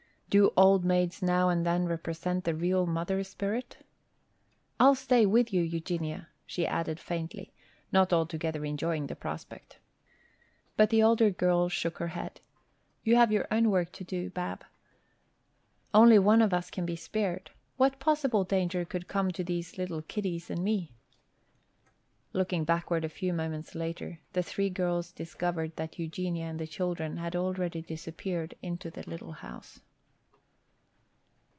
Do 0.31 0.53
old 0.55 0.85
maids 0.85 1.21
now 1.21 1.49
and 1.49 1.65
then 1.65 1.87
represent 1.87 2.45
the 2.45 2.55
real 2.55 2.85
mother 2.85 3.21
spirit? 3.21 3.85
"I'll 4.79 4.95
stay 4.95 5.25
with 5.25 5.51
you, 5.51 5.61
Eugenia," 5.61 6.29
she 6.45 6.65
added 6.65 7.01
faintly, 7.01 7.51
not 7.91 8.13
altogether 8.13 8.63
enjoying 8.63 9.07
the 9.07 9.15
prospect. 9.17 9.79
But 10.77 10.89
the 10.89 11.03
older 11.03 11.31
girl 11.31 11.67
shook 11.67 11.97
her 11.97 12.07
head. 12.15 12.39
"You 13.03 13.17
have 13.17 13.33
your 13.33 13.45
own 13.51 13.69
work 13.71 13.91
to 13.91 14.05
do, 14.05 14.29
Bab. 14.29 14.63
Only 15.93 16.17
one 16.17 16.41
of 16.41 16.53
us 16.53 16.71
can 16.71 16.85
be 16.85 16.95
spared. 16.95 17.51
What 17.75 17.99
possible 17.99 18.45
danger 18.45 18.85
could 18.85 19.09
come 19.09 19.31
to 19.31 19.43
these 19.43 19.77
little 19.77 20.01
kiddies 20.01 20.49
and 20.49 20.63
me?" 20.63 20.93
Looking 22.31 22.63
backward 22.63 23.03
a 23.03 23.09
few 23.09 23.33
moments 23.33 23.75
later, 23.75 24.19
the 24.31 24.41
three 24.43 24.69
girls 24.69 25.11
discovered 25.11 25.75
that 25.75 25.99
Eugenia 25.99 26.45
and 26.45 26.57
the 26.57 26.67
children 26.67 27.17
had 27.17 27.35
already 27.35 27.81
disappeared 27.81 28.55
inside 28.61 28.93
the 28.93 29.03
little 29.09 29.33
house. 29.33 29.81